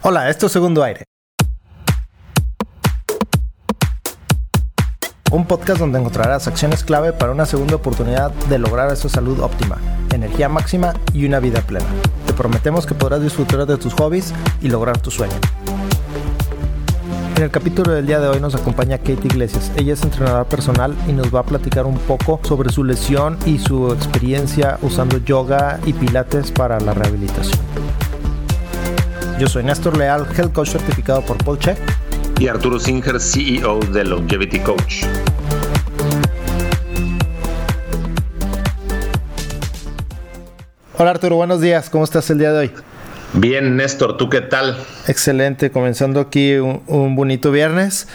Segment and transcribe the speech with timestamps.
[0.00, 1.02] Hola, esto es Segundo Aire.
[5.32, 9.76] Un podcast donde encontrarás acciones clave para una segunda oportunidad de lograr esa salud óptima,
[10.14, 11.86] energía máxima y una vida plena.
[12.28, 14.32] Te prometemos que podrás disfrutar de tus hobbies
[14.62, 15.34] y lograr tu sueño.
[17.34, 19.72] En el capítulo del día de hoy nos acompaña Kate Iglesias.
[19.76, 23.58] Ella es entrenadora personal y nos va a platicar un poco sobre su lesión y
[23.58, 27.58] su experiencia usando yoga y pilates para la rehabilitación.
[29.38, 31.78] Yo soy Néstor Leal, Health Coach certificado por Polcheck.
[32.40, 35.04] Y Arturo Singer, CEO de Longevity Coach.
[40.96, 41.88] Hola Arturo, buenos días.
[41.88, 42.70] ¿Cómo estás el día de hoy?
[43.34, 44.76] Bien, Néstor, ¿tú qué tal?
[45.06, 48.08] Excelente, comenzando aquí un, un, bonito viernes.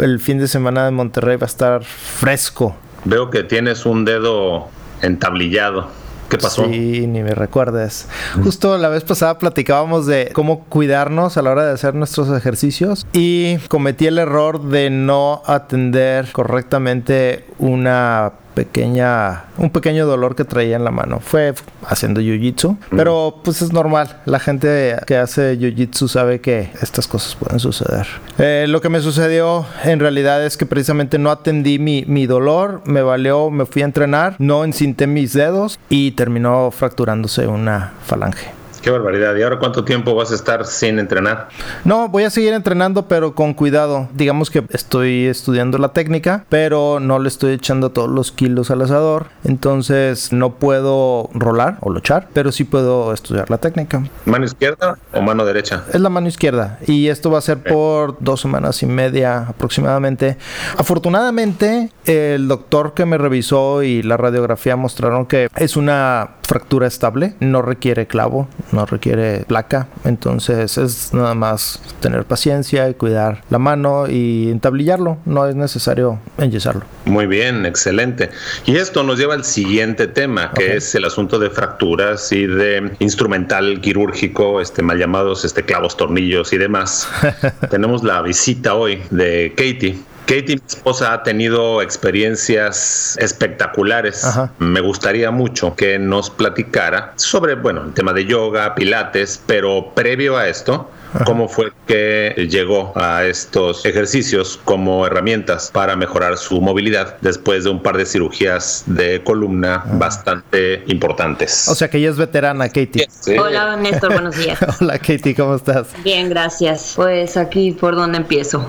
[0.00, 2.76] El fin de semana de Monterrey va a estar fresco.
[3.04, 4.68] Veo que tienes un dedo
[5.02, 5.99] entablillado.
[6.30, 6.64] ¿Qué pasó?
[6.64, 8.06] Sí, ni me recuerdes.
[8.44, 13.06] Justo la vez pasada platicábamos de cómo cuidarnos a la hora de hacer nuestros ejercicios
[13.12, 20.76] y cometí el error de no atender correctamente una pequeña un pequeño dolor que traía
[20.76, 21.20] en la mano.
[21.20, 21.54] Fue
[21.86, 24.20] haciendo jiu-jitsu pero pues es normal.
[24.26, 28.06] La gente que hace jiu-jitsu sabe que estas cosas pueden suceder.
[28.38, 32.82] Eh, lo que me sucedió en realidad es que precisamente no atendí mi, mi dolor
[32.84, 38.59] me valió me fui a entrenar no encinté mis dedos y terminó fracturándose una falange
[38.82, 39.36] Qué barbaridad.
[39.36, 41.48] ¿Y ahora cuánto tiempo vas a estar sin entrenar?
[41.84, 44.08] No, voy a seguir entrenando, pero con cuidado.
[44.14, 48.82] Digamos que estoy estudiando la técnica, pero no le estoy echando todos los kilos al
[48.82, 49.26] asador.
[49.44, 54.02] Entonces no puedo rolar o luchar, pero sí puedo estudiar la técnica.
[54.24, 55.84] ¿Mano izquierda o mano derecha?
[55.92, 56.78] Es la mano izquierda.
[56.86, 60.38] Y esto va a ser por dos semanas y media aproximadamente.
[60.78, 67.34] Afortunadamente, el doctor que me revisó y la radiografía mostraron que es una fractura estable,
[67.38, 73.60] no requiere clavo, no requiere placa, entonces es nada más tener paciencia y cuidar la
[73.60, 76.82] mano y entablillarlo, no es necesario enyesarlo.
[77.04, 78.30] Muy bien, excelente.
[78.66, 80.76] Y esto nos lleva al siguiente tema, que okay.
[80.78, 86.52] es el asunto de fracturas y de instrumental quirúrgico, este mal llamados este clavos, tornillos
[86.52, 87.08] y demás.
[87.70, 90.09] Tenemos la visita hoy de Katie.
[90.30, 94.24] Katie, mi esposa, ha tenido experiencias espectaculares.
[94.24, 94.52] Ajá.
[94.60, 100.36] Me gustaría mucho que nos platicara sobre, bueno, el tema de yoga, pilates, pero previo
[100.36, 101.24] a esto, Ajá.
[101.24, 107.70] cómo fue que llegó a estos ejercicios como herramientas para mejorar su movilidad después de
[107.70, 109.88] un par de cirugías de columna Ajá.
[109.94, 111.68] bastante importantes.
[111.68, 113.08] O sea que ella es veterana, Katie.
[113.10, 113.36] Sí.
[113.36, 114.58] Hola, Néstor, buenos días.
[114.80, 115.88] Hola, Katie, ¿cómo estás?
[116.04, 116.92] Bien, gracias.
[116.96, 118.68] Pues aquí por donde empiezo.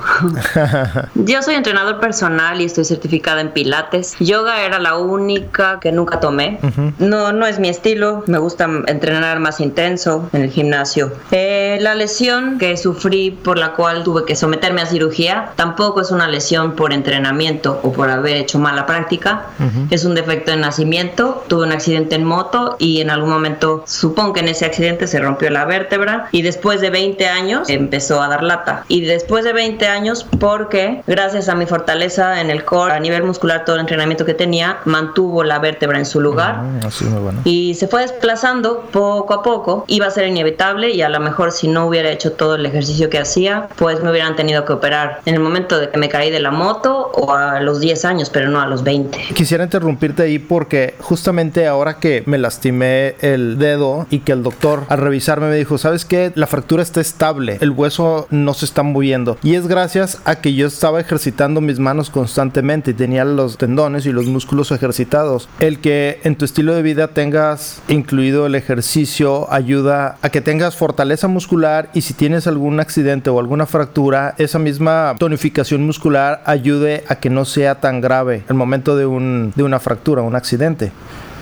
[1.16, 4.16] Yo soy entrenador personal y estoy certificada en Pilates.
[4.19, 6.59] Yoga era la única que nunca tomé.
[6.63, 6.94] Uh -huh.
[7.00, 8.24] No, no es mi estilo.
[8.28, 11.12] Me gusta entrenar más intenso en el gimnasio.
[11.31, 16.12] Eh, la lesión que sufrí por la cual tuve que someterme a cirugía tampoco es
[16.12, 19.47] una lesión por entrenamiento o por haber hecho mala práctica.
[19.59, 19.88] Uh -huh.
[19.90, 21.44] Es un defecto de nacimiento.
[21.47, 25.19] Tuve un accidente en moto y en algún momento supongo que en ese accidente se
[25.19, 28.84] rompió la vértebra y después de 20 años empezó a dar lata.
[28.88, 33.24] Y después de 20 años porque gracias a mi fortaleza en el core, a nivel
[33.24, 36.62] muscular, todo el entrenamiento que tenía, mantuvo la vértebra en su lugar.
[36.62, 37.09] Uh -huh.
[37.09, 37.40] Muy bueno.
[37.46, 39.86] Y se fue desplazando poco a poco.
[39.88, 43.09] Iba a ser inevitable y a lo mejor si no hubiera hecho todo el ejercicio
[43.09, 46.29] que hacía, pues me hubieran tenido que operar en el momento de que me caí
[46.29, 49.17] de la moto o a los 10 años, pero no a los 20.
[49.33, 54.83] Quisiera interrumpirte ahí porque justamente ahora que me lastimé el dedo y que el doctor
[54.89, 56.31] al revisarme me dijo, ¿sabes qué?
[56.35, 59.38] La fractura está estable, el hueso no se está moviendo.
[59.43, 64.05] Y es gracias a que yo estaba ejercitando mis manos constantemente y tenía los tendones
[64.05, 65.49] y los músculos ejercitados.
[65.59, 70.75] El que en tu estilo de vida tengas incluido el ejercicio ayuda a que tengas
[70.75, 77.03] fortaleza muscular y si tienes algún accidente o alguna fractura, esa misma tonificación muscular ayude
[77.07, 80.91] a que no sea tan grave el momento de, un, de una fractura, un accidente.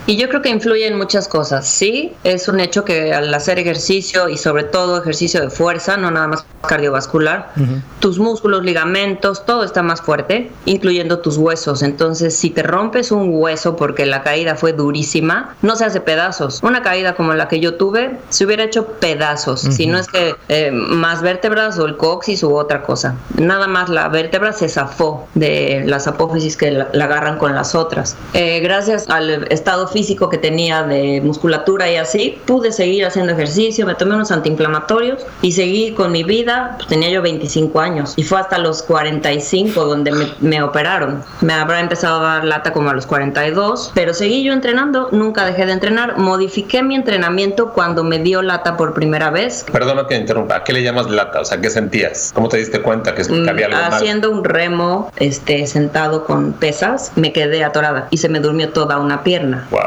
[0.05, 2.13] Y yo creo que influye en muchas cosas, ¿sí?
[2.23, 6.27] Es un hecho que al hacer ejercicio y sobre todo ejercicio de fuerza, no nada
[6.27, 7.81] más cardiovascular, uh -huh.
[7.99, 11.83] tus músculos, ligamentos, todo está más fuerte, incluyendo tus huesos.
[11.83, 16.59] Entonces, si te rompes un hueso porque la caída fue durísima, no se hace pedazos.
[16.63, 19.71] Una caída como la que yo tuve, se hubiera hecho pedazos, uh -huh.
[19.71, 23.15] si no es que eh, más vértebras o el coxis u otra cosa.
[23.37, 27.75] Nada más la vértebra se zafó de las apófisis que la, la agarran con las
[27.75, 28.15] otras.
[28.33, 33.85] Eh, gracias al estado físico que tenía de musculatura y así, pude seguir haciendo ejercicio,
[33.85, 36.75] me tomé unos antiinflamatorios y seguí con mi vida.
[36.77, 41.23] Pues, tenía yo 25 años y fue hasta los 45 donde me, me operaron.
[41.41, 45.45] Me habrá empezado a dar lata como a los 42, pero seguí yo entrenando, nunca
[45.45, 46.17] dejé de entrenar.
[46.17, 49.65] Modifiqué mi entrenamiento cuando me dio lata por primera vez.
[49.71, 51.41] Perdona que interrumpa, ¿a qué le llamas lata?
[51.41, 52.31] O sea, ¿qué sentías?
[52.33, 53.93] ¿Cómo te diste cuenta que, Mm, había algo mal?
[53.93, 58.97] Haciendo un remo este, sentado con pesas, me quedé atorada y se me durmió toda
[58.99, 59.67] una pierna.
[59.71, 59.78] Wow.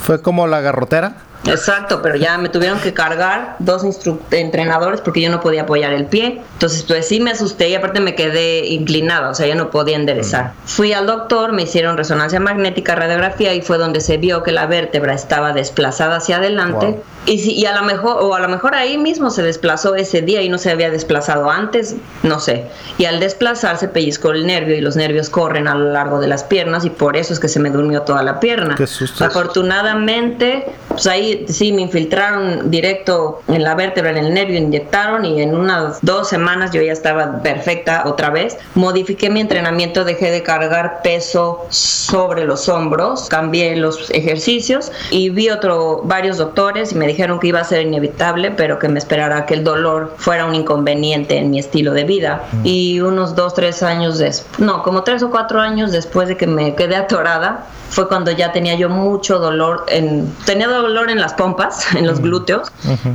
[0.00, 1.14] Fue como la garrotera.
[1.46, 3.84] Exacto, pero ya me tuvieron que cargar dos
[4.30, 6.42] entrenadores porque yo no podía apoyar el pie.
[6.54, 9.96] Entonces, pues sí me asusté y aparte me quedé inclinada, o sea, yo no podía
[9.96, 10.52] enderezar.
[10.64, 14.66] Fui al doctor, me hicieron resonancia magnética, radiografía y fue donde se vio que la
[14.66, 16.86] vértebra estaba desplazada hacia adelante.
[16.86, 17.02] Wow.
[17.26, 20.22] Y, si, y a lo mejor, o a lo mejor ahí mismo se desplazó ese
[20.22, 22.64] día y no se había desplazado antes, no sé.
[22.96, 26.44] Y al desplazarse pellizcó el nervio y los nervios corren a lo largo de las
[26.44, 28.76] piernas y por eso es que se me durmió toda la pierna.
[28.76, 29.24] Qué susto.
[29.24, 35.40] Afortunadamente, pues ahí sí me infiltraron directo en la vértebra, en el nervio, inyectaron y
[35.42, 38.56] en unas dos semanas yo ya estaba perfecta otra vez.
[38.74, 45.50] Modifiqué mi entrenamiento, dejé de cargar peso sobre los hombros, cambié los ejercicios y vi
[45.50, 49.46] otro, varios doctores y me dijeron que iba a ser inevitable, pero que me esperara
[49.46, 52.44] que el dolor fuera un inconveniente en mi estilo de vida.
[52.64, 56.46] Y unos dos, tres años después, no, como tres o cuatro años después de que
[56.46, 61.34] me quedé atorada, fue cuando ya tenía yo mucho dolor en tenía dolor en las
[61.34, 62.70] pompas, en los glúteos.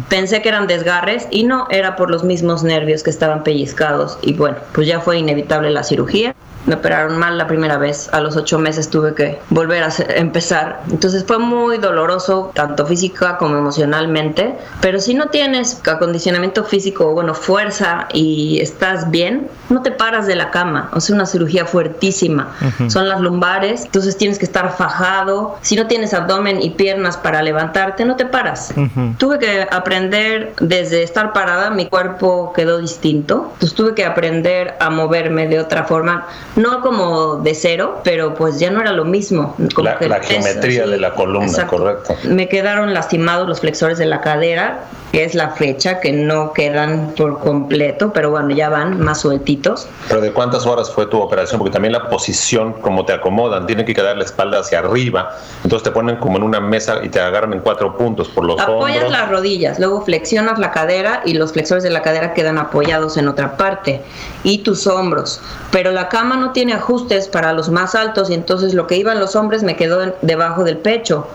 [0.10, 4.34] Pensé que eran desgarres y no era por los mismos nervios que estaban pellizcados y
[4.34, 6.36] bueno, pues ya fue inevitable la cirugía.
[6.66, 10.18] Me operaron mal la primera vez, a los ocho meses tuve que volver a hacer-
[10.18, 10.82] empezar.
[10.90, 14.56] Entonces fue muy doloroso, tanto física como emocionalmente.
[14.82, 20.36] Pero si no tienes acondicionamiento físico, bueno, fuerza y estás bien, no te paras de
[20.36, 20.90] la cama.
[20.94, 22.54] O sea, una cirugía fuertísima.
[22.88, 25.58] Son las lumbares, entonces tienes que estar fajado.
[25.62, 28.74] Si no tienes abdomen y piernas para levantarte, no te paras.
[29.18, 33.50] Tuve que aprender desde estar parada, mi cuerpo quedó distinto.
[33.54, 38.60] Entonces tuve que aprender a moverme de otra forma, no como de cero, pero pues
[38.60, 39.56] ya no era lo mismo.
[39.74, 42.16] Como La- que el la peso, geometría de la columna, correcto.
[42.26, 47.14] Me quedaron lastimados los flexores de la cadera, que es la fecha, que no quedan
[47.16, 49.88] por completo, pero bueno, ya van más sueltitos.
[50.10, 51.60] Pero ¿de cuántas horas fue tu operación?
[51.60, 55.38] Porque también la posición, como te acomodan, tiene que quedar la espalda hacia arriba.
[55.64, 58.60] Entonces te ponen como en una mesa y te agarran en cuatro puntos por los
[58.60, 59.12] Apoyas hombros.
[59.12, 63.28] las rodillas, luego flexionas la cadera y los flexores de la cadera quedan apoyados en
[63.28, 64.02] otra parte
[64.44, 65.42] y tus hombros.
[65.72, 69.20] Pero la cama no tiene ajustes para los más altos y entonces lo que iban
[69.20, 71.28] los hombres me quedó debajo del pecho.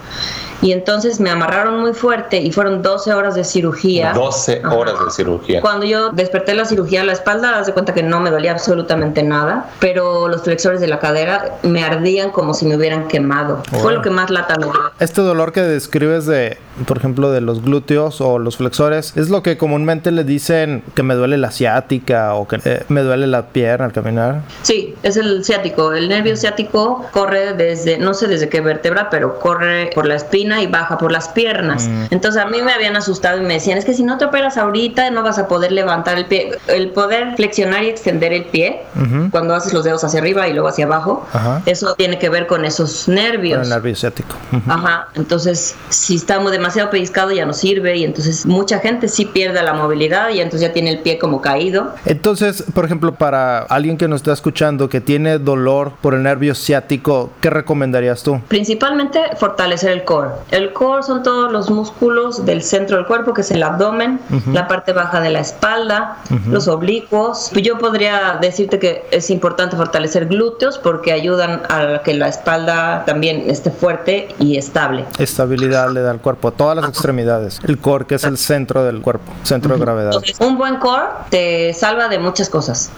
[0.60, 4.12] Y entonces me amarraron muy fuerte y fueron 12 horas de cirugía.
[4.12, 4.74] 12 Ajá.
[4.74, 5.60] horas de cirugía.
[5.60, 9.70] Cuando yo desperté la cirugía, la espalda, de cuenta que no me dolía absolutamente nada,
[9.78, 13.62] pero los flexores de la cadera me ardían como si me hubieran quemado.
[13.70, 14.92] Fue lo que más lata me dio.
[14.98, 19.42] Este dolor que describes de, por ejemplo, de los glúteos o los flexores, es lo
[19.42, 23.46] que comúnmente le dicen que me duele la ciática o que eh, me duele la
[23.48, 24.42] pierna al caminar.
[24.62, 25.92] Sí, es el ciático.
[25.92, 30.47] El nervio ciático corre desde, no sé desde qué vértebra, pero corre por la espina
[30.62, 31.88] y baja por las piernas.
[32.10, 34.56] Entonces a mí me habían asustado y me decían, es que si no te operas
[34.56, 36.50] ahorita no vas a poder levantar el pie.
[36.68, 39.30] El poder flexionar y extender el pie, Ujú.
[39.30, 41.62] cuando haces los dedos hacia arriba y luego hacia abajo, Ajá.
[41.66, 43.62] eso tiene que ver con esos Con nervios.
[43.62, 44.34] el nervio ciático.
[44.52, 44.70] Ujú.
[44.70, 49.62] Ajá, entonces si estamos demasiado pellizcado ya no sirve y entonces mucha gente sí pierde
[49.62, 51.94] la movilidad y entonces ya tiene el pie como caído.
[52.06, 56.54] Entonces, por ejemplo, para alguien que nos está escuchando que tiene dolor por el nervio
[56.54, 58.40] ciático, ¿qué recomendarías tú?
[58.48, 60.28] Principalmente fortalecer el core.
[60.50, 64.20] El core son todos los músculos del centro del cuerpo, que es el abdomen,
[64.52, 67.50] la parte baja de la espalda, los oblicuos.
[67.52, 73.44] Yo podría decirte que es importante fortalecer glúteos porque ayudan a que la espalda también
[73.46, 75.04] esté fuerte y estable.
[75.18, 77.60] Estabilidad le da al cuerpo, a todas las extremidades.
[77.64, 80.12] El core, que es el centro del cuerpo, centro de gravedad.
[80.12, 82.90] Entonces, un buen core te salva de muchas cosas.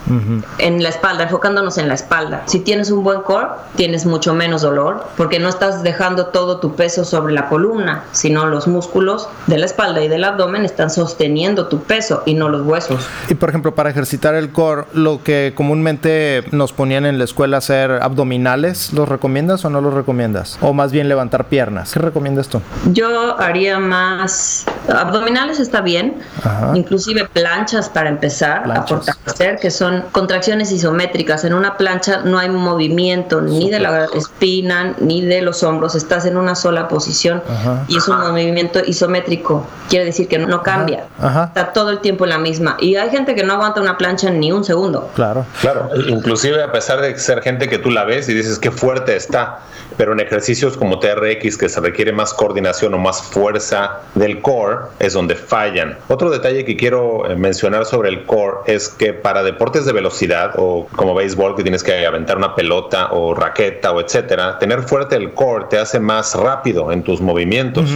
[0.57, 2.43] En la espalda, enfocándonos en la espalda.
[2.45, 6.75] Si tienes un buen core, tienes mucho menos dolor porque no estás dejando todo tu
[6.75, 11.67] peso sobre la columna, sino los músculos de la espalda y del abdomen están sosteniendo
[11.67, 13.07] tu peso y no los huesos.
[13.29, 17.57] Y por ejemplo, para ejercitar el core, lo que comúnmente nos ponían en la escuela
[17.57, 20.57] hacer abdominales, ¿los recomiendas o no los recomiendas?
[20.61, 21.93] O más bien levantar piernas.
[21.93, 22.61] ¿Qué recomiendas tú?
[22.91, 26.71] Yo haría más abdominales está bien, Ajá.
[26.75, 29.09] inclusive planchas para empezar Planchas.
[29.09, 31.43] a fortalecer, que son contracciones isométricas.
[31.43, 36.25] En una plancha no hay movimiento ni de la espina ni de los hombros, estás
[36.25, 37.41] en una sola posición posición
[37.87, 39.65] y es un movimiento isométrico.
[39.89, 41.05] Quiere decir que no, cambia.
[41.19, 42.77] Está todo el tiempo en la misma.
[42.79, 45.09] Y hay gente que no aguanta una plancha ni un segundo.
[45.15, 45.45] Claro.
[45.61, 45.89] Claro.
[46.07, 49.59] Inclusive a pesar de ser gente que tú la ves y dices qué fuerte está
[50.01, 54.77] pero en ejercicios como TRX que se requiere más coordinación o más fuerza del core
[54.97, 55.95] es donde fallan.
[56.07, 60.53] Otro detalle que quiero eh, mencionar sobre el core es que para deportes de velocidad
[60.57, 65.17] o como béisbol que tienes que aventar una pelota o raqueta o etcétera, tener fuerte
[65.17, 67.91] el core te hace más rápido en tus movimientos.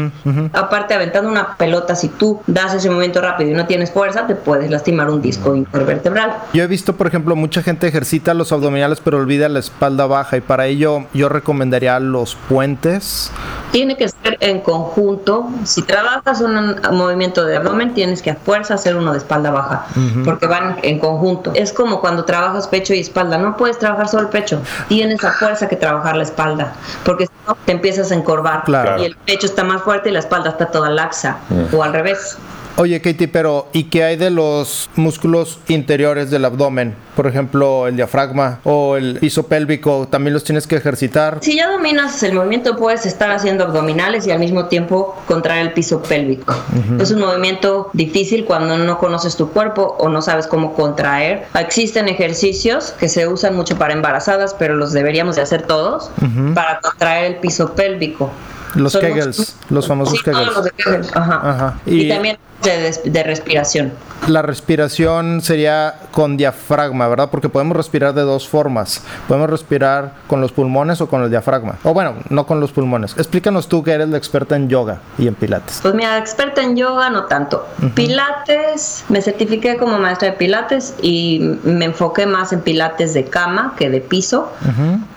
[0.53, 4.35] Aparte aventando una pelota si tú das ese movimiento rápido y no tienes fuerza, te
[4.35, 6.35] puedes lastimar un disco intervertebral.
[6.53, 10.37] Yo he visto, por ejemplo, mucha gente ejercita los abdominales pero olvida la espalda baja
[10.37, 13.31] y para ello yo recomendaría los puentes?
[13.71, 15.49] Tiene que ser en conjunto.
[15.63, 19.85] Si trabajas un movimiento de abdomen, tienes que a fuerza hacer uno de espalda baja,
[20.23, 21.51] porque van en conjunto.
[21.55, 23.37] Es como cuando trabajas pecho y espalda.
[23.37, 24.61] No puedes trabajar solo el pecho.
[24.87, 26.73] Tienes a fuerza que trabajar la espalda,
[27.03, 28.63] porque si no te empiezas a encorvar
[28.99, 31.37] y el pecho está más fuerte y la espalda está toda laxa,
[31.71, 32.37] o al revés.
[32.77, 36.93] Oye, Katie, pero ¿y qué hay de los músculos interiores del abdomen?
[37.15, 41.37] Por ejemplo, el diafragma o el piso pélvico, ¿también los tienes que ejercitar?
[41.41, 45.71] Si ya dominas el movimiento, puedes estar haciendo abdominales y al mismo tiempo contraer el
[45.71, 46.53] piso pélvico.
[46.99, 51.45] Es un movimiento difícil cuando no conoces tu cuerpo o no sabes cómo contraer.
[51.57, 56.11] Existen ejercicios que se usan mucho para embarazadas, pero los deberíamos de hacer todos
[56.53, 58.29] para contraer el piso pélvico.
[58.75, 60.43] Los Kegels, los famosos Kegels.
[60.43, 61.15] Todos los de Kegels.
[61.15, 61.79] Ajá.
[61.85, 63.93] y también de, respiración.
[64.27, 67.29] La respiración sería con diafragma, ¿verdad?
[67.29, 69.03] Porque podemos respirar de dos formas.
[69.27, 71.77] Podemos respirar con los pulmones o con el diafragma.
[71.83, 73.13] O bueno, no con los pulmones.
[73.17, 75.79] Explícanos tú que eres la experta en yoga y en pilates.
[75.81, 77.67] Pues mira, experta en yoga no tanto.
[77.93, 83.75] Pilates, me certifiqué como maestra de pilates y me enfoqué más en pilates de cama
[83.77, 84.51] que de piso.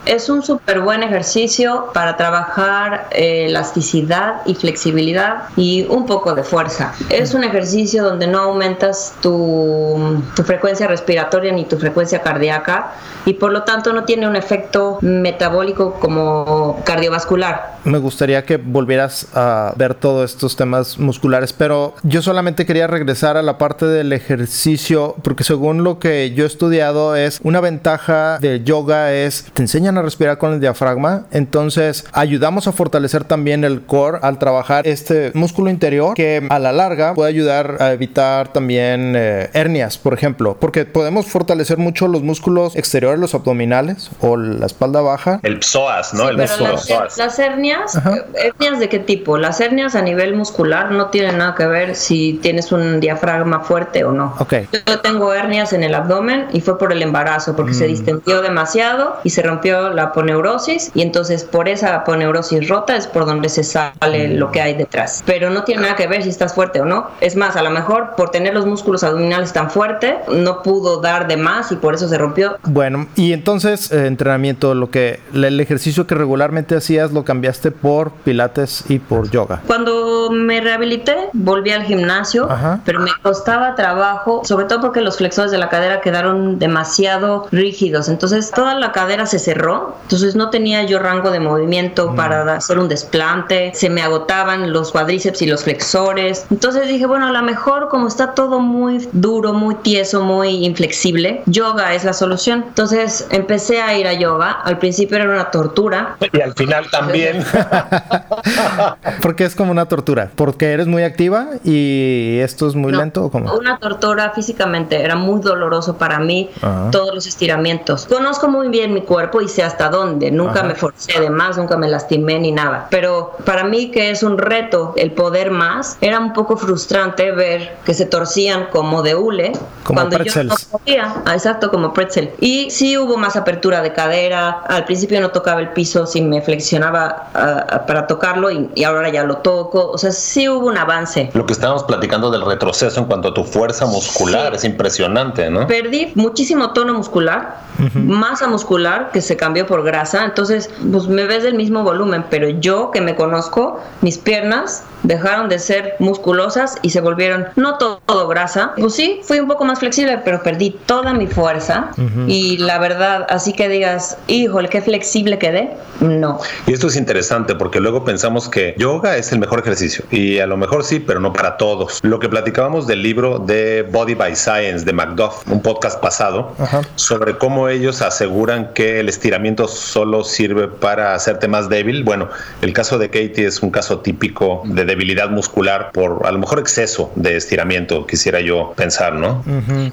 [0.05, 6.43] Es un súper buen ejercicio para trabajar eh, elasticidad y flexibilidad y un poco de
[6.43, 6.93] fuerza.
[7.11, 12.93] Es un ejercicio donde no aumentas tu, frecuencia respiratoria ni tu frecuencia cardíaca
[13.25, 17.79] y por lo tanto no tiene un efecto metabólico como cardiovascular.
[17.85, 23.37] Me gustaría que volvieras a ver todos estos temas musculares, pero yo solamente quería regresar
[23.37, 28.39] a la parte del ejercicio porque según lo que yo he estudiado es una ventaja
[28.41, 33.65] de yoga es te enseñan a respirar con el diafragma, entonces ayudamos a fortalecer también
[33.65, 38.53] el core al trabajar este músculo interior que a la larga puede ayudar a evitar
[38.53, 44.37] también eh, hernias, por ejemplo, porque podemos fortalecer mucho los músculos exteriores, los abdominales o
[44.37, 45.41] la espalda baja.
[45.43, 46.29] El psoas, ¿no?
[46.29, 47.17] el psoas.
[47.17, 49.39] Las, hernias, eh, ¿hernias de qué tipo?
[49.39, 54.05] Las hernias a nivel muscular no tienen nada que ver si tienes un diafragma fuerte
[54.05, 54.35] o no.
[54.39, 54.69] Okay.
[54.87, 57.89] Yo tengo hernias en el abdomen y fue por el embarazo, porque se mm.
[57.89, 63.27] distendió demasiado y se rompió la aponeurosis y entonces por esa aponeurosis rota es por
[63.27, 64.33] donde se sale mm.
[64.39, 65.23] lo que hay detrás.
[65.27, 67.08] Pero no tiene nada que ver si estás fuerte o no.
[67.21, 71.27] Es más, a lo mejor por tener los músculos abdominales tan fuerte, no pudo dar
[71.29, 72.59] de más y por eso se rompió.
[72.65, 78.11] Bueno, y entonces, eh, entrenamiento, lo que el ejercicio que regularmente hacías lo cambiaste por
[78.11, 79.61] pilates y por yoga.
[79.67, 82.49] Cuando me rehabilité, volví al gimnasio,
[82.85, 88.09] pero me costaba trabajo, sobre todo porque los flexores de la cadera quedaron demasiado rígidos.
[88.09, 92.17] Entonces, toda la cadera se cerró, entonces no tenía yo rango de movimiento mm.
[92.17, 96.47] para hacer un desplante, se me agotaban los cuádriceps y los flexores.
[96.51, 101.43] Entonces dije, bueno, a lo mejor como está todo muy duro, muy tieso, muy inflexible,
[101.47, 102.65] yoga es la solución.
[102.69, 104.51] Entonces empecé a ir a yoga.
[104.51, 106.17] Al principio era una tortura.
[106.33, 107.45] Y al final también.
[109.23, 110.31] porque es como una tortura.
[110.35, 113.55] Porque eres muy activa y esto es muy lento o cómo?
[113.55, 115.03] Una tortura físicamente.
[115.03, 116.51] Era muy doloroso para mí
[116.91, 118.07] todos los estiramientos.
[118.07, 120.31] Conozco muy bien mi cuerpo y sé hasta dónde.
[120.31, 122.89] Nunca me forcé de más, nunca me lastimé ni nada.
[122.91, 127.77] Pero para mí que es un reto el poder más, era un poco frustrante ver
[127.85, 129.53] que se torcían como de hule.
[129.85, 131.15] Como cuando yo no podía.
[131.25, 132.31] Ah, exacto, como pretzel.
[132.41, 134.63] Y sí hubo más apertura de cadera.
[134.69, 139.09] Al principio no tocaba el piso si me flexionaba ah, ah, para tocarlo y, ahora
[139.11, 139.91] ya lo toco.
[139.91, 141.31] O sea, sí hubo un avance.
[141.35, 145.67] Lo que estábamos platicando del retroceso en cuanto a tu fuerza muscular es impresionante, ¿no?
[145.67, 147.61] Perdí muchísimo tono muscular,
[147.95, 150.25] masa muscular que se cambió por grasa.
[150.25, 155.49] Entonces, pues me ves del mismo volumen, pero yo que me conozco, mis piernas dejaron
[155.49, 158.73] de ser musculosas y se volvieron no todo, grasa.
[158.77, 161.91] Pues sí, fui un poco más flexible, pero perdí toda mi fuerza
[162.27, 166.41] y la verdad, así que digas, híjole, qué flexible quedé, no.
[166.67, 170.47] Y esto es interesante porque luego pensamos que yoga es el mejor ejercicio y a
[170.49, 172.01] lo mejor sí, pero no para todos.
[172.03, 176.53] Lo que platicábamos del libro de Body by Science de Macduff, un podcast pasado,
[176.97, 182.03] sobre cómo ellos aseguran que el estiramiento solo sirve para hacerte más débil.
[182.03, 182.29] Bueno,
[182.61, 186.59] el caso de Katie es un caso típico de debilidad muscular por a lo mejor
[186.59, 189.45] exceso de estiramiento, quisiera yo pensar, ¿no?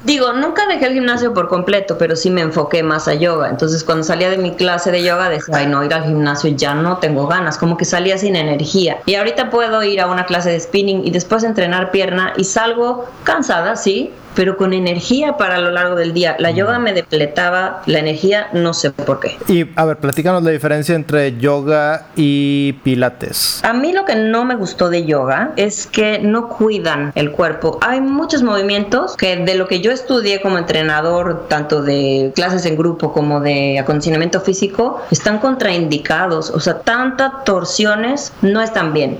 [0.02, 3.50] Digo, nunca dejé el gimnasio por completo, pero sí me enfoqué más a yoga.
[3.50, 6.74] Entonces, cuando salía de mi clase de yoga, decía, ay, no, ir al gimnasio ya
[6.74, 8.98] no tengo ganas, como que salía sin energía.
[9.06, 13.06] Y ahorita puedo ir a una clase de spinning y después entrenar pierna y salgo
[13.24, 16.36] cansada, sí, pero con energía para lo largo del día.
[16.38, 19.36] La yoga me depletaba la energía, no sé por qué.
[19.48, 23.60] Y a ver, platícanos la diferencia entre yoga y pilates.
[23.64, 27.78] A mí lo que no me gustó de yoga es que no cuidan el cuerpo.
[27.80, 32.76] Hay muchos movimientos que de lo que yo estudié como entrenador, tanto de clases en
[32.76, 36.50] grupo como de acondicionamiento físico, están contraindicados.
[36.50, 39.18] O sea, tantas torsiones no están bien.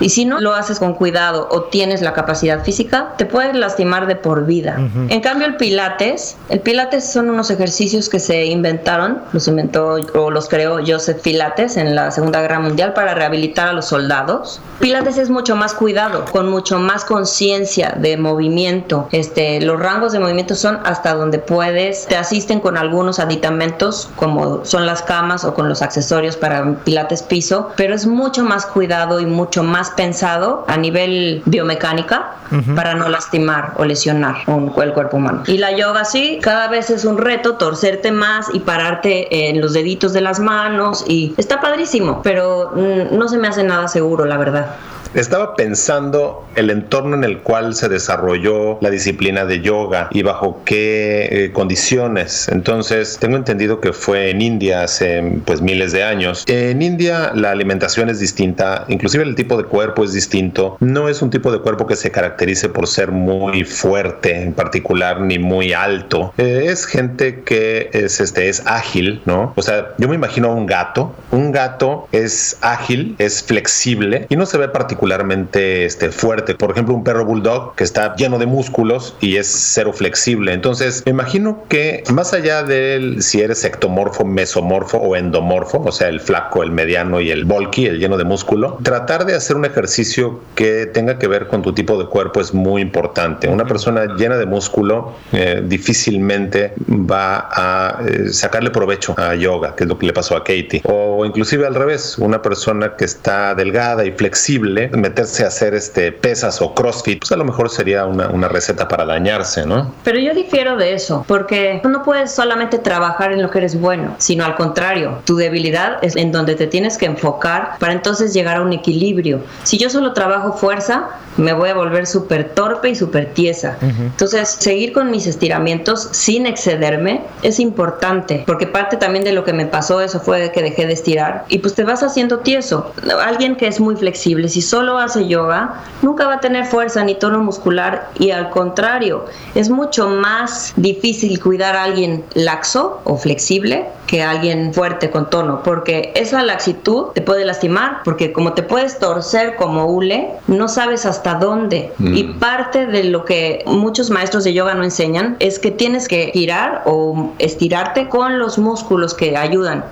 [0.00, 4.06] Y si no lo haces con cuidado o tienes la capacidad física, te puedes lastimar
[4.06, 4.78] de por vida.
[5.08, 10.30] En cambio, el pilates, el pilates son unos ejercicios que se inventaron, los inventó o
[10.30, 14.60] los creó Joseph Pilates en la Segunda Guerra Mundial para rehabilitar a los soldados.
[14.78, 19.08] Pilates es mucho más cuidado, con mucho más conciencia de movimiento.
[19.10, 22.06] Este, los rangos de movimiento son hasta donde puedes.
[22.06, 27.22] Te asisten con algunos aditamentos como son las camas o con los accesorios para pilates
[27.22, 32.32] piso, pero es mucho más cuidado y mucho más pensado a nivel biomecánica
[32.74, 35.42] para no lastimar o lesionar el cuerpo humano.
[35.46, 39.72] Y la yoga sí, cada vez es un reto torcerte más y pararte en los
[39.74, 44.24] deditos de las manos y está padrísimo, pero mm, no se me hace nada seguro,
[44.24, 44.76] la verdad.
[45.14, 50.60] Estaba pensando el entorno en el cual se desarrolló la disciplina de yoga y bajo
[50.64, 52.48] qué eh, condiciones.
[52.48, 56.44] Entonces, tengo entendido que fue en India hace pues miles de años.
[56.46, 60.76] En India la alimentación es distinta, inclusive el tipo de cuerpo es distinto.
[60.80, 65.20] No es un tipo de cuerpo que se caracterice por ser muy fuerte en particular
[65.20, 66.34] ni muy alto.
[66.36, 69.52] Eh, es gente que es este es ágil, ¿no?
[69.56, 71.14] O sea, yo me imagino un gato.
[71.30, 76.54] Un gato es ágil, es flexible y no se ve particularmente particularmente este, fuerte.
[76.54, 80.54] Por ejemplo, un perro bulldog que está lleno de músculos y es cero flexible.
[80.54, 86.08] Entonces, me imagino que más allá de si eres ectomorfo, mesomorfo o endomorfo, o sea,
[86.08, 89.66] el flaco, el mediano y el bulky, el lleno de músculo, tratar de hacer un
[89.66, 93.46] ejercicio que tenga que ver con tu tipo de cuerpo es muy importante.
[93.46, 99.84] Una persona llena de músculo eh, difícilmente va a eh, sacarle provecho a yoga, que
[99.84, 100.80] es lo que le pasó a Katie.
[100.84, 106.12] O inclusive al revés, una persona que está delgada y flexible meterse a hacer este
[106.12, 109.92] pesas o crossfit, pues a lo mejor sería una, una receta para dañarse, ¿no?
[110.04, 114.14] Pero yo difiero de eso, porque no puedes solamente trabajar en lo que eres bueno,
[114.18, 118.58] sino al contrario, tu debilidad es en donde te tienes que enfocar para entonces llegar
[118.58, 119.40] a un equilibrio.
[119.64, 123.78] Si yo solo trabajo fuerza, me voy a volver súper torpe y súper tiesa.
[123.80, 129.52] Entonces, seguir con mis estiramientos sin excederme es importante, porque parte también de lo que
[129.52, 132.92] me pasó eso fue que dejé de estirar y pues te vas haciendo tieso.
[133.24, 137.14] Alguien que es muy flexible, si solo hace yoga, nunca va a tener fuerza ni
[137.14, 143.86] tono muscular y al contrario, es mucho más difícil cuidar a alguien laxo o flexible
[144.08, 148.98] que alguien fuerte con tono, porque esa laxitud te puede lastimar, porque como te puedes
[148.98, 151.92] torcer como hule, no sabes hasta dónde.
[151.98, 152.16] Mm.
[152.16, 156.30] Y parte de lo que muchos maestros de yoga no enseñan es que tienes que
[156.32, 159.84] girar o estirarte con los músculos que ayudan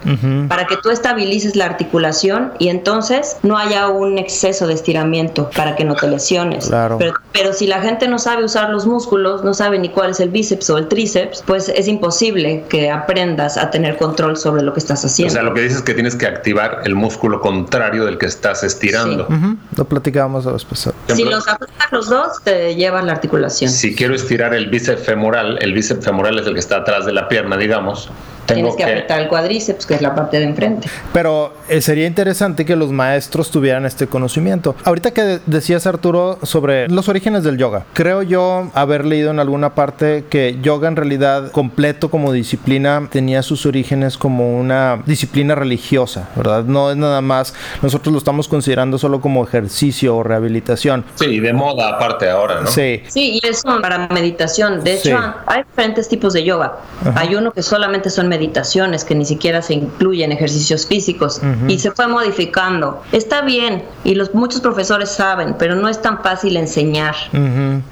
[0.49, 5.77] para que tú estabilices la articulación y entonces no haya un exceso de estiramiento para
[5.77, 6.71] que no te lesiones.
[7.33, 10.31] Pero, si la gente no sabe usar los músculos, no sabe ni cuál es el
[10.31, 14.81] bíceps o el tríceps, pues es imposible que aprendas a tener control sobre lo que
[14.81, 15.33] estás haciendo.
[15.33, 18.27] O sea, lo que dices es que tienes que activar el músculo contrario del que
[18.27, 19.29] estás estirando.
[19.77, 20.89] Lo platicábamos después.
[21.09, 23.71] Si los apretas los dos, te llevas la articulación.
[23.71, 27.13] Si quiero estirar el bíceps femoral, el bíceps femoral es el que está atrás de
[27.13, 28.11] la pierna, digamos
[28.55, 30.89] Tienes que, apretar el cuádriceps, que es la parte de enfrente.
[31.13, 34.77] Pero eh, sería interesante que los maestros tuvieran este conocimiento.
[34.85, 39.75] Ahorita que decías, Arturo, sobre los orígenes del yoga, creo yo haber leído en alguna
[39.75, 46.29] parte que yoga en realidad completo como disciplina tenía sus orígenes como una disciplina religiosa,
[46.37, 46.65] ¿verdad?
[46.65, 51.05] No es nada más, nosotros lo estamos considerando solo como ejercicio o rehabilitación.
[51.17, 52.67] Sí, de moda aparte ahora, ¿no?
[52.69, 53.03] Sí.
[53.09, 54.85] Sí, y eso para meditación.
[54.85, 56.77] De hecho, hay diferentes tipos de yoga.
[57.15, 58.36] Hay uno que solamente son meditaciones
[59.05, 63.03] que ni siquiera se incluyen ejercicios físicos y se fue modificando.
[63.13, 67.15] Está bien y los muchos profesores saben, pero no es tan fácil enseñar.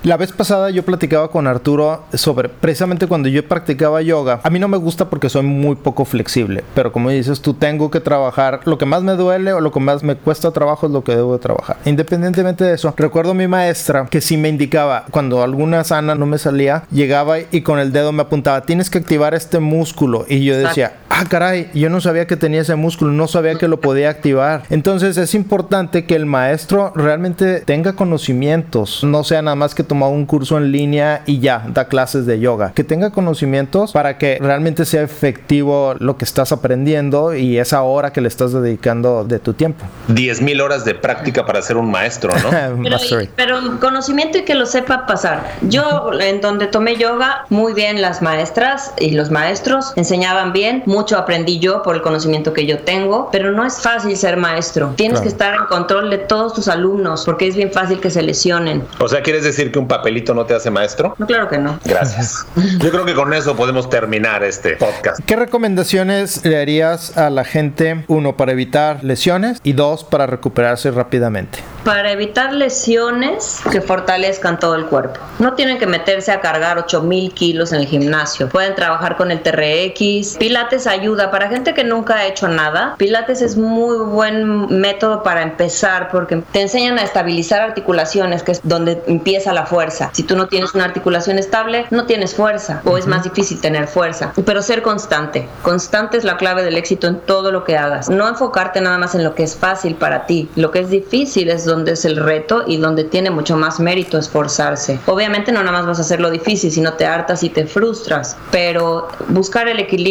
[0.02, 4.40] La vez pasada yo platicaba con Arturo sobre precisamente cuando yo practicaba yoga.
[4.42, 7.90] A mí no me gusta porque soy muy poco flexible, pero como dices tú tengo
[7.90, 10.92] que trabajar lo que más me duele o lo que más me cuesta trabajo es
[10.92, 11.76] lo que debo trabajar.
[11.84, 16.26] Independientemente de eso, recuerdo a mi maestra que si me indicaba cuando alguna sana no
[16.26, 20.44] me salía, llegaba y con el dedo me apuntaba, tienes que activar este músculo y
[20.44, 23.80] yo decía, ah caray, yo no sabía que tenía ese músculo, no sabía que lo
[23.80, 24.64] podía activar.
[24.68, 30.10] Entonces es importante que el maestro realmente tenga conocimientos, no sea nada más que tomar
[30.10, 34.38] un curso en línea y ya, da clases de yoga, que tenga conocimientos para que
[34.40, 39.38] realmente sea efectivo lo que estás aprendiendo y esa hora que le estás dedicando de
[39.38, 39.84] tu tiempo.
[40.08, 42.50] 10.000 horas de práctica para ser un maestro, ¿no?
[42.82, 42.98] pero,
[43.36, 45.44] pero conocimiento y que lo sepa pasar.
[45.62, 49.92] Yo en donde tomé yoga, muy bien las maestras y los maestros
[50.24, 54.16] enseñaban bien, mucho aprendí yo por el conocimiento que yo tengo, pero no es fácil
[54.16, 54.94] ser maestro.
[54.96, 58.22] Tienes que estar en control de todos tus alumnos porque es bien fácil que se
[58.22, 58.82] lesionen.
[59.00, 61.14] O sea, ¿quieres decir que un papelito no te hace maestro?
[61.18, 61.78] No, claro que no.
[61.84, 62.46] Gracias.
[62.78, 65.20] Yo creo que con eso podemos terminar este podcast.
[65.26, 70.90] ¿Qué recomendaciones le harías a la gente, uno, para evitar lesiones y dos, para recuperarse
[70.90, 71.58] rápidamente?
[71.84, 75.20] Para evitar lesiones que fortalezcan todo el cuerpo.
[75.38, 78.48] No tienen que meterse a cargar 8000 kilos en el gimnasio.
[78.48, 80.13] Pueden trabajar con el TRX.
[80.38, 81.30] Pilates ayuda.
[81.30, 86.42] Para gente que nunca ha hecho nada, Pilates es muy buen método para empezar porque
[86.52, 90.10] te enseñan a estabilizar articulaciones, que es donde empieza la fuerza.
[90.12, 93.86] Si tú no tienes una articulación estable, no tienes fuerza o es más difícil tener
[93.86, 94.32] fuerza.
[94.44, 95.48] Pero ser constante.
[95.62, 98.08] Constante es la clave del éxito en todo lo que hagas.
[98.08, 100.48] No enfocarte nada más en lo que es fácil para ti.
[100.56, 104.18] Lo que es difícil es donde es el reto y donde tiene mucho más mérito
[104.18, 104.98] esforzarse.
[105.06, 108.36] Obviamente no nada más vas a hacer lo difícil, sino te hartas y te frustras,
[108.50, 110.03] pero buscar el equilibrio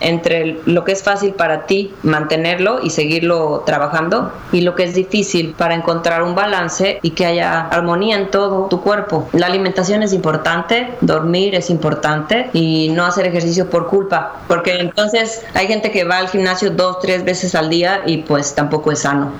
[0.00, 4.94] entre lo que es fácil para ti, mantenerlo y seguirlo trabajando, y lo que es
[4.94, 9.28] difícil para encontrar un balance y que haya armonía en todo tu cuerpo.
[9.32, 15.42] La alimentación es importante, dormir es importante y no hacer ejercicio por culpa, porque entonces
[15.54, 19.00] hay gente que va al gimnasio dos, tres veces al día y pues tampoco es
[19.00, 19.32] sano.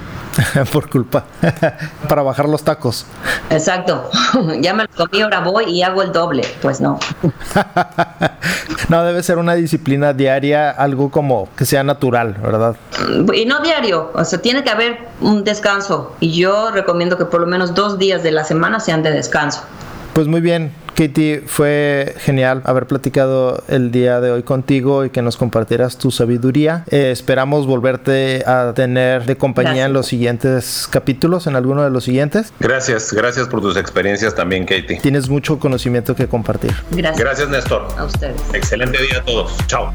[0.73, 1.25] por culpa.
[2.09, 3.07] Para bajar los tacos.
[3.51, 4.11] Exacto.
[4.61, 6.43] ya me lo comí, ahora voy y hago el doble.
[6.63, 6.99] Pues no.
[8.89, 12.77] no, debe ser una disciplina diaria, algo como que sea natural, ¿verdad?
[13.35, 14.11] Y no diario.
[14.15, 16.15] O sea, tiene que haber un descanso.
[16.21, 19.63] Y yo recomiendo que por lo menos dos días de la semana sean de descanso.
[20.13, 25.23] Pues muy bien, Katie, fue genial haber platicado el día de hoy contigo y que
[25.23, 26.85] nos compartieras tu sabiduría.
[26.91, 32.05] Eh, esperamos volverte a tener de compañía en los siguientes capítulos, en alguno de los
[32.05, 32.53] siguientes.
[32.61, 35.01] Gracias, gracias por tus experiencias también, Katie.
[35.01, 36.75] Tienes mucho conocimiento que compartir.
[36.91, 37.19] Gracias.
[37.19, 37.89] Gracias, Néstor.
[37.97, 38.39] A ustedes.
[38.53, 39.57] Excelente día a todos.
[39.69, 39.95] Chao.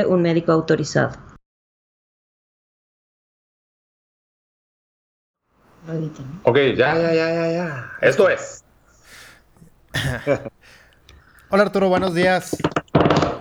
[0.00, 1.12] un médico autorizado.
[6.44, 7.92] Ok, ya, ya, ya, ya, ya.
[8.00, 8.64] Esto es.
[11.50, 12.56] Hola Arturo, buenos días.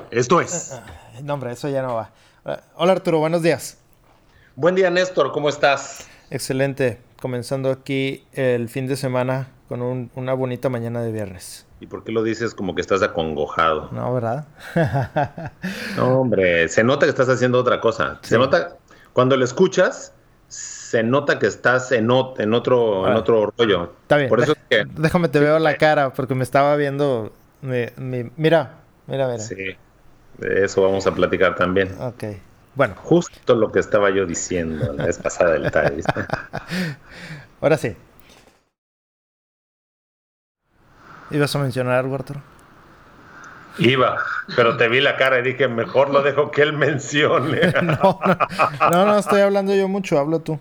[0.09, 0.77] Esto es.
[1.23, 2.11] No, hombre, eso ya no va.
[2.75, 3.77] Hola Arturo, buenos días.
[4.55, 6.07] Buen día, Néstor, ¿cómo estás?
[6.29, 6.99] Excelente.
[7.21, 11.67] Comenzando aquí el fin de semana con una bonita mañana de viernes.
[11.79, 13.89] ¿Y por qué lo dices como que estás acongojado?
[13.91, 14.47] No, ¿verdad?
[15.97, 18.19] no, hombre, se nota que estás haciendo otra cosa.
[18.23, 18.75] Se nota,
[19.13, 20.13] cuando lo escuchas,
[20.47, 23.93] se nota que estás en, en otro, en otro rollo.
[24.01, 24.27] Está bien.
[24.27, 24.86] Por eso que...
[24.97, 27.31] Déjame te veo la cara, porque me estaba viendo.
[27.62, 27.93] mira,
[28.36, 29.39] mira, mira.
[29.39, 29.77] Sí,
[30.39, 31.95] de eso vamos a platicar también.
[32.01, 32.23] Ok.
[32.75, 32.95] Bueno.
[32.97, 36.01] Justo lo que estaba yo diciendo la vez pasada del TAE.
[37.62, 37.95] Ahora sí.
[41.31, 42.41] ¿Ibas a mencionar algo, Arturo?
[43.77, 44.17] Iba,
[44.55, 47.71] pero te vi la cara y dije, mejor lo dejo que él mencione.
[47.81, 50.60] no, no, no, no, estoy hablando yo mucho, hablo tú.